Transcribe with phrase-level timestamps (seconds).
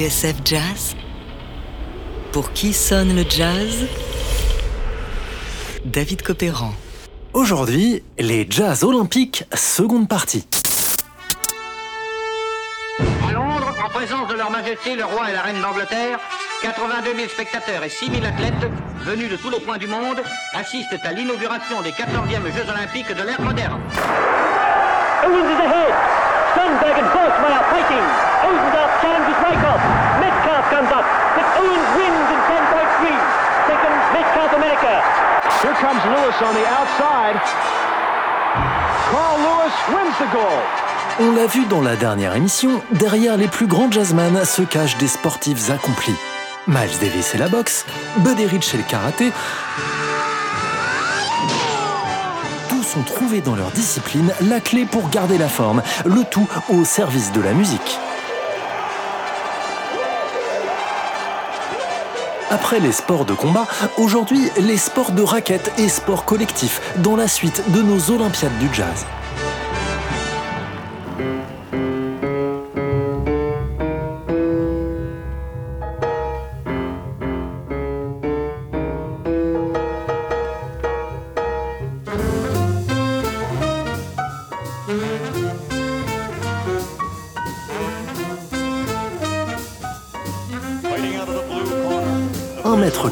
[0.00, 0.96] TSF Jazz
[2.32, 3.86] Pour qui sonne le jazz?
[5.84, 6.72] David Copéran.
[7.34, 10.48] Aujourd'hui, les Jazz Olympiques, seconde partie.
[13.28, 16.18] À Londres, en présence de leur Majesté le roi et la reine d'Angleterre,
[16.62, 18.70] 82 000 spectateurs et 6 000 athlètes
[19.04, 20.22] venus de tous les points du monde
[20.54, 23.82] assistent à l'inauguration des 14e Jeux Olympiques de l'ère moderne.
[25.26, 25.92] Owens is ahead.
[26.56, 28.06] Sundberg and are fighting.
[28.48, 28.80] Owens
[29.50, 29.89] Wyckoff.
[30.70, 31.04] Comes up,
[31.58, 33.10] Owens wins in 10.3.
[33.66, 35.02] Second, Metcalf America.
[35.62, 37.36] Here comes Lewis on the outside.
[39.10, 40.62] Carl Lewis wins the goal.
[41.18, 45.08] On l'a vu dans la dernière émission, derrière les plus grands jazzman se cachent des
[45.08, 46.14] sportifs accomplis.
[46.68, 47.84] Miles Davis et la boxe,
[48.18, 49.32] Buddy Rich et le karaté.
[52.68, 56.84] Tous ont trouvé dans leur discipline la clé pour garder la forme, le tout au
[56.84, 57.98] service de la musique.
[62.50, 67.28] Après les sports de combat, aujourd'hui les sports de raquettes et sports collectifs dans la
[67.28, 69.06] suite de nos Olympiades du jazz.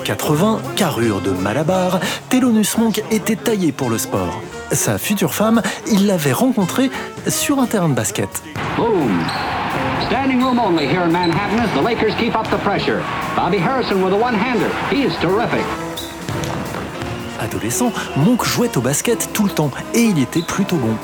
[0.08, 4.40] 80, carrure de Malabar, Thelonious Monk était taillé pour le sport.
[4.72, 6.90] Sa future femme, il l'avait rencontrée
[7.26, 8.42] sur un terrain de basket.
[17.38, 20.96] Adolescent, Monk jouait au basket tout le temps et il était plutôt bon.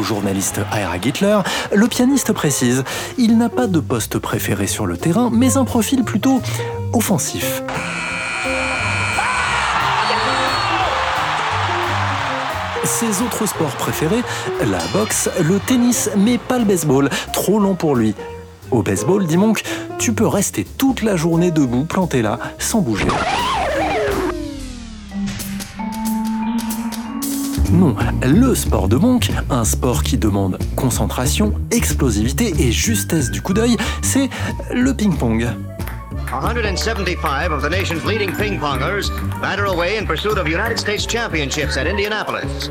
[0.00, 1.40] Au journaliste Ira Gittler,
[1.74, 2.84] le pianiste précise
[3.18, 6.40] il n'a pas de poste préféré sur le terrain, mais un profil plutôt
[6.94, 7.62] offensif.
[12.82, 14.22] Ses autres sports préférés,
[14.64, 18.14] la boxe, le tennis, mais pas le baseball, trop long pour lui.
[18.70, 19.62] Au baseball, dit Monk,
[19.98, 23.08] tu peux rester toute la journée debout, planté là, sans bouger.
[27.80, 33.54] Non, le sport de Monk, un sport qui demande concentration, explosivité et justesse du coup
[33.54, 34.28] d'œil, c'est
[34.70, 35.48] le ping-pong.
[36.28, 41.86] 175 of the nation's leading ping-pongers batter away in pursuit of United States championships at
[41.86, 42.68] Indianapolis.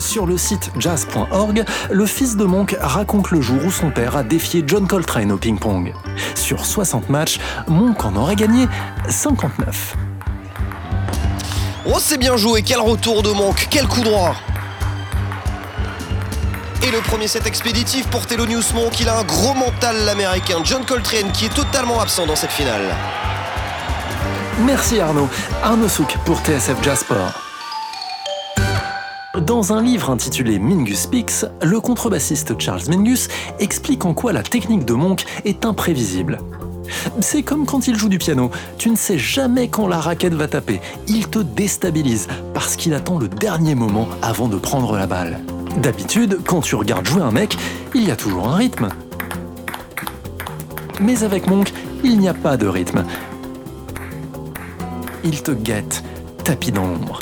[0.00, 4.24] Sur le site jazz.org, le fils de Monk raconte le jour où son père a
[4.24, 5.92] défié John Coltrane au ping-pong.
[6.34, 7.38] Sur 60 matchs,
[7.68, 8.66] Monk en aurait gagné
[9.08, 9.96] 59.
[11.84, 14.36] Oh, c'est bien joué, quel retour de manque, quel coup droit
[16.86, 20.84] Et le premier set expéditif pour Thelonious Monk, il a un gros mental l'américain John
[20.84, 22.82] Coltrane qui est totalement absent dans cette finale.
[24.60, 25.28] Merci Arnaud.
[25.60, 27.32] Arnaud Souk pour TSF Jazz Sport.
[29.40, 33.26] Dans un livre intitulé Mingus Speaks, le contrebassiste Charles Mingus
[33.58, 36.38] explique en quoi la technique de Monk est imprévisible.
[37.20, 40.48] C'est comme quand il joue du piano, tu ne sais jamais quand la raquette va
[40.48, 40.80] taper.
[41.08, 45.40] Il te déstabilise parce qu'il attend le dernier moment avant de prendre la balle.
[45.78, 47.56] D'habitude, quand tu regardes jouer un mec,
[47.94, 48.88] il y a toujours un rythme.
[51.00, 51.72] Mais avec Monk,
[52.04, 53.04] il n'y a pas de rythme.
[55.24, 56.02] Il te guette,
[56.44, 57.20] tapis dans l'ombre.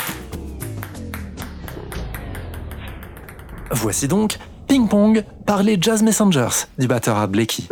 [3.71, 7.63] Voici donc Ping Pong par les Jazz Messengers du batteur à Blakey.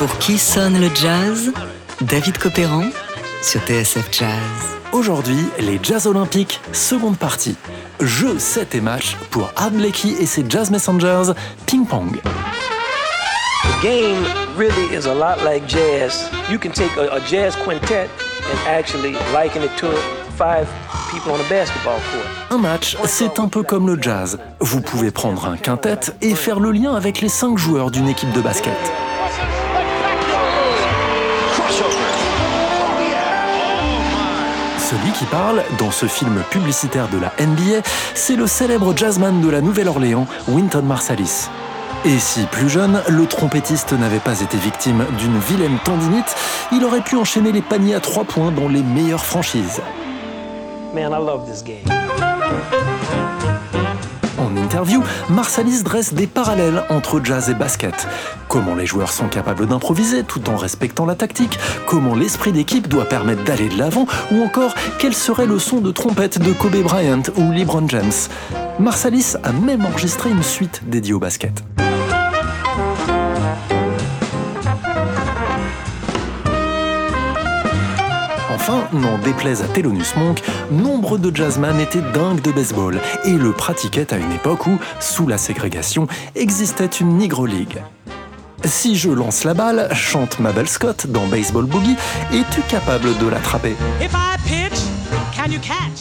[0.00, 1.52] Pour qui sonne le jazz
[2.00, 2.84] David Copéran
[3.42, 4.30] sur TSF Jazz.
[4.92, 7.54] Aujourd'hui, les Jazz Olympiques, seconde partie.
[8.00, 11.34] Jeu, 7 et match pour Art Blakey et ses Jazz Messengers,
[11.66, 12.18] ping-pong.
[12.22, 14.24] The game
[14.56, 16.30] really is a lot like jazz.
[16.50, 18.08] You can take a, a jazz quintet
[18.50, 19.92] and actually liken it to
[20.38, 20.66] five
[21.12, 22.26] people on a basketball court.
[22.48, 24.38] Un match, c'est un peu comme le jazz.
[24.60, 28.32] Vous pouvez prendre un quintet et faire le lien avec les 5 joueurs d'une équipe
[28.32, 28.72] de basket.
[34.90, 39.48] Celui qui parle, dans ce film publicitaire de la NBA, c'est le célèbre jazzman de
[39.48, 41.48] la Nouvelle-Orléans, Wynton Marsalis.
[42.04, 46.34] Et si plus jeune, le trompettiste n'avait pas été victime d'une vilaine tendinite,
[46.72, 49.80] il aurait pu enchaîner les paniers à trois points dans les meilleures franchises.
[54.70, 58.06] Interview, Marsalis dresse des parallèles entre jazz et basket.
[58.46, 61.58] Comment les joueurs sont capables d'improviser tout en respectant la tactique,
[61.88, 65.90] comment l'esprit d'équipe doit permettre d'aller de l'avant, ou encore quel serait le son de
[65.90, 68.12] trompette de Kobe Bryant ou LeBron James?
[68.78, 71.64] Marsalis a même enregistré une suite dédiée au basket.
[78.92, 84.14] N'en déplaise à Thelonious Monk, nombre de jazzman étaient dingues de baseball et le pratiquaient
[84.14, 86.06] à une époque où, sous la ségrégation,
[86.36, 87.82] existait une Negro League.
[88.64, 91.96] Si je lance la balle, chante Mabel Scott dans Baseball Boogie,
[92.32, 93.74] es-tu capable de l'attraper?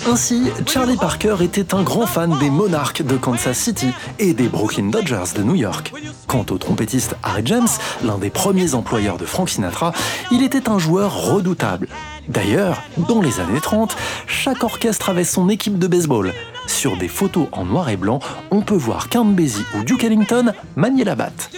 [0.07, 4.89] Ainsi, Charlie Parker était un grand fan des Monarchs de Kansas City et des Brooklyn
[4.89, 5.93] Dodgers de New York.
[6.27, 7.67] Quant au trompettiste Harry James,
[8.03, 9.93] l'un des premiers employeurs de Frank Sinatra,
[10.31, 11.87] il était un joueur redoutable.
[12.27, 13.95] D'ailleurs, dans les années 30,
[14.27, 16.33] chaque orchestre avait son équipe de baseball.
[16.67, 18.19] Sur des photos en noir et blanc,
[18.51, 21.49] on peut voir Count Basie ou Duke Ellington manier la batte.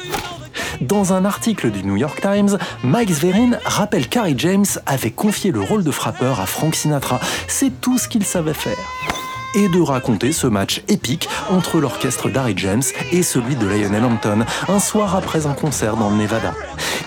[0.81, 5.61] Dans un article du New York Times, Mike Zverin rappelle qu'Harry James avait confié le
[5.61, 7.19] rôle de frappeur à Frank Sinatra.
[7.47, 8.77] C'est tout ce qu'il savait faire.
[9.53, 14.45] Et de raconter ce match épique entre l'orchestre d'Harry James et celui de Lionel Hampton,
[14.69, 16.53] un soir après un concert dans le Nevada.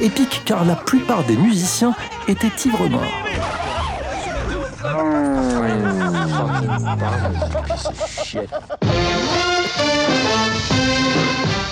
[0.00, 1.94] Épique car la plupart des musiciens
[2.28, 3.02] étaient ivres morts.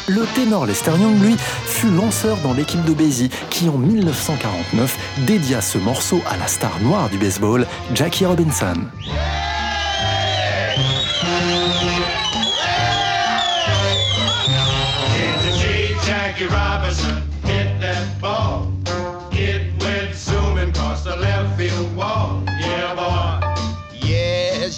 [0.09, 5.61] Le ténor Lester Young, lui, fut lanceur dans l'équipe de Basie, qui en 1949 dédia
[5.61, 8.75] ce morceau à la star noire du baseball, Jackie Robinson.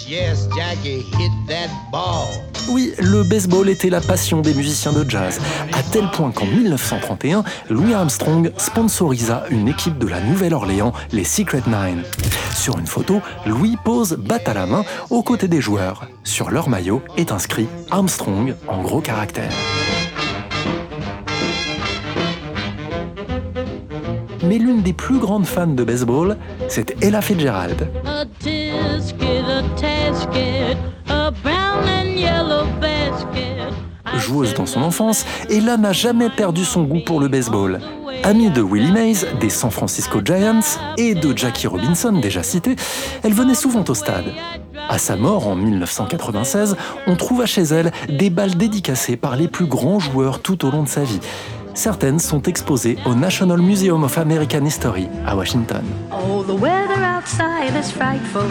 [0.07, 2.54] Yes, Jackie hit that ball.
[2.67, 5.39] Oui, le baseball était la passion des musiciens de jazz,
[5.71, 11.61] à tel point qu'en 1931, Louis Armstrong sponsorisa une équipe de la Nouvelle-Orléans, les Secret
[11.67, 12.01] Nine.
[12.55, 16.07] Sur une photo, Louis pose batte à la main aux côtés des joueurs.
[16.23, 19.53] Sur leur maillot est inscrit Armstrong en gros caractères.
[24.43, 27.87] Mais l'une des plus grandes fans de baseball, c'est Ella Fitzgerald.
[34.17, 37.79] Joueuse dans son enfance, Ella n'a jamais perdu son goût pour le baseball.
[38.23, 40.61] Amie de Willie Mays, des San Francisco Giants,
[40.97, 42.75] et de Jackie Robinson, déjà cité,
[43.23, 44.25] elle venait souvent au stade.
[44.89, 46.75] À sa mort en 1996,
[47.07, 50.83] on trouva chez elle des balles dédicacées par les plus grands joueurs tout au long
[50.83, 51.19] de sa vie.
[51.75, 55.83] Certaines sont exposées au National Museum of American History à Washington.
[56.09, 58.47] Oh, the weather outside is frightful,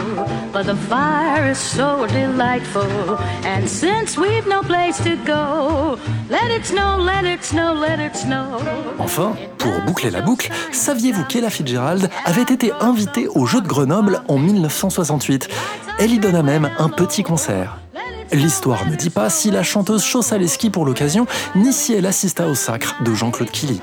[0.53, 3.17] but the fire is so delightful.
[3.43, 5.97] And since we've no place to go,
[6.29, 8.59] let it snow, let it snow, let it snow.
[8.99, 14.21] Enfin, pour boucler la boucle, saviez-vous qu'Ella Fitzgerald avait été invitée aux Jeux de Grenoble
[14.27, 15.49] en 1968
[15.97, 17.79] Elle y donna même un petit concert.
[18.31, 22.05] L'histoire ne dit pas si la chanteuse chaussa les skis pour l'occasion, ni si elle
[22.05, 23.79] assista au sacre de Jean-Claude Killy.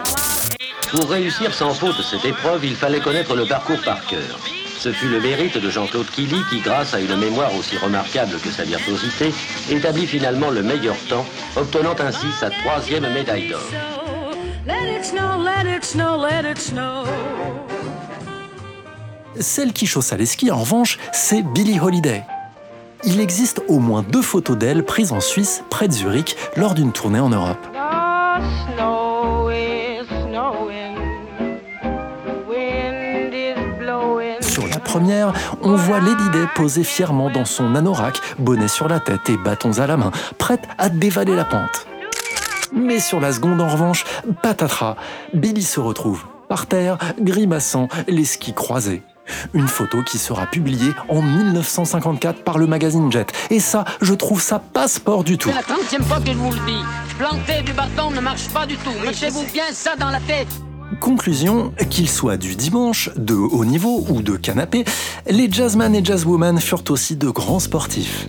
[0.91, 4.39] Pour réussir sans faute cette épreuve, il fallait connaître le parcours par cœur.
[4.79, 8.51] Ce fut le mérite de Jean-Claude Killy qui, grâce à une mémoire aussi remarquable que
[8.51, 9.33] sa virtuosité,
[9.71, 11.25] établit finalement le meilleur temps,
[11.57, 13.61] obtenant ainsi sa troisième médaille d'or.
[14.67, 17.05] Let it snow, let it snow, let it snow.
[19.41, 22.25] Celle qui chaussa les skis, en revanche, c'est Billie Holiday.
[23.05, 26.93] Il existe au moins deux photos d'elle prises en Suisse, près de Zurich, lors d'une
[26.93, 27.59] tournée en Europe.
[34.41, 35.33] Sur la première,
[35.63, 39.79] on voit Lady Day poser fièrement dans son anorak, bonnet sur la tête et bâtons
[39.79, 41.87] à la main, prête à dévaler la pente.
[42.73, 44.05] Mais sur la seconde, en revanche,
[44.43, 44.97] patatras,
[45.35, 49.03] Billy se retrouve par terre, grimaçant, les skis croisés.
[49.55, 53.33] Une photo qui sera publiée en 1954 par le magazine Jet.
[53.51, 55.51] Et ça, je trouve ça passeport du tout.
[55.51, 56.83] C'est la 30 fois que je vous le dis.
[57.19, 58.91] Planter du bâton ne marche pas du tout.
[59.05, 60.49] Mettez-vous bien ça dans la tête.
[61.01, 64.85] Conclusion, qu'il soit du dimanche, de haut niveau ou de canapé,
[65.29, 68.29] les jazzman et jazzwoman furent aussi de grands sportifs.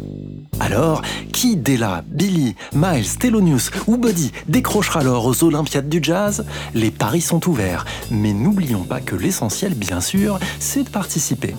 [0.60, 6.46] Alors, qui là, Billy, Miles, Thelonious ou Buddy décrochera l'or aux Olympiades du jazz?
[6.74, 11.56] Les paris sont ouverts, mais n'oublions pas que l'essentiel, bien sûr, c'est de participer.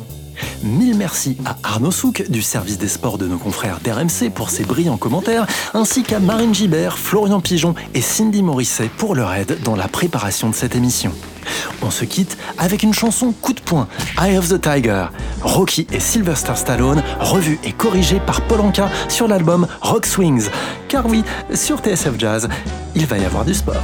[0.63, 4.65] Mille merci à Arnaud Souk du service des sports de nos confrères d'RMC pour ses
[4.65, 9.77] brillants commentaires, ainsi qu'à Marine Gibert, Florian Pigeon et Cindy Morisset pour leur aide dans
[9.77, 11.13] la préparation de cette émission.
[11.83, 13.89] On se quitte avec une chanson coup de poing,
[14.21, 15.07] Eye of the Tiger,
[15.43, 20.49] Rocky et Sylvester Stallone, revue et corrigée par Paul Anka sur l'album Rock Swings.
[20.89, 21.25] Car oui,
[21.55, 22.49] sur TSF Jazz,
[22.95, 23.83] il va y avoir du sport.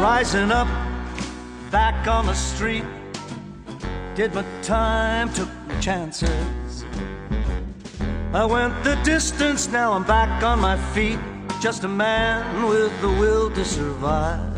[0.00, 0.66] Rising up,
[1.70, 2.84] back on the street.
[4.16, 6.28] Did my time, took my chances.
[8.32, 11.18] I went the distance, now I'm back on my feet.
[11.60, 14.56] Just a man with the will to survive.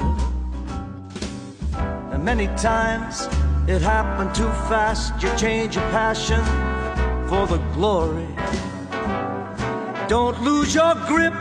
[2.13, 3.29] And many times
[3.67, 5.15] it happened too fast.
[5.23, 6.45] You change your passion
[7.29, 8.29] for the glory.
[10.07, 11.33] Don't lose your grip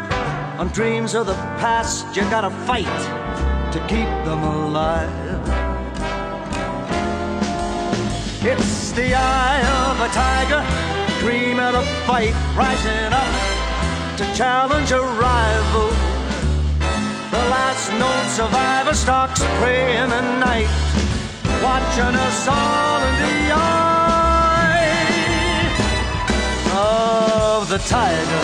[0.58, 2.16] on dreams of the past.
[2.16, 2.86] You gotta fight
[3.74, 5.12] to keep them alive.
[8.42, 10.64] It's the eye of a tiger,
[11.22, 13.30] dream of a fight, rising up
[14.18, 15.90] to challenge a rival.
[17.30, 20.72] The last known survivor stalks prey in the night,
[21.62, 24.02] watching us all in the eye
[26.74, 28.42] of the tiger.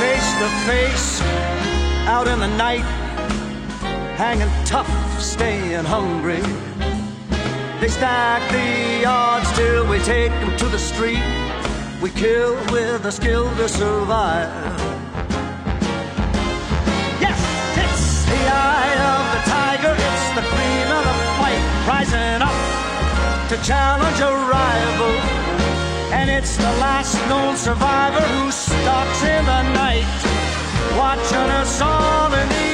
[0.00, 1.20] face to face
[2.06, 2.99] out in the night,
[4.20, 6.42] hanging tough, staying hungry.
[7.80, 11.24] They stack the odds till we take them to the street.
[12.02, 14.52] We kill with a skill to survive.
[17.24, 17.40] Yes,
[17.84, 22.58] it's the eye of the tiger, it's the cream of the fight, rising up
[23.48, 25.14] to challenge a rival.
[26.12, 30.04] And it's the last known survivor who stalks in the night,
[30.98, 32.69] watching us all in the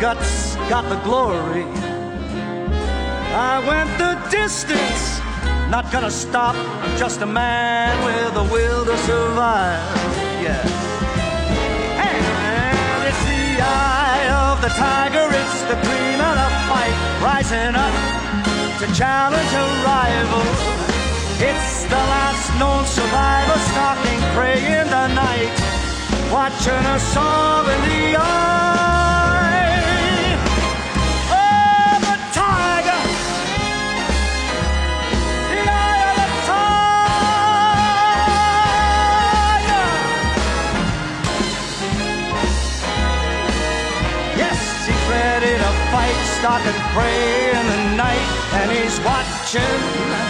[0.00, 1.64] guts, got the glory.
[3.34, 5.18] I went the distance,
[5.70, 6.54] not gonna stop.
[6.54, 9.82] I'm just a man with a will to survive.
[10.44, 10.62] Yeah.
[11.98, 17.94] And it's the eye of the tiger, it's the cream of the fight, rising up
[18.78, 20.46] to challenge a rival.
[21.42, 25.54] It's the last known survivor stalking prey in the night,
[26.30, 28.97] watching us all in the eye.
[49.50, 49.62] 深
[50.10, 50.27] 蓝